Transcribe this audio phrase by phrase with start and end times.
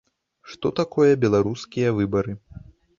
[0.53, 2.33] Што такое беларускія выбары?